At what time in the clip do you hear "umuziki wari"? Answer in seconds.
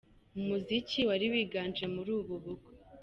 0.39-1.25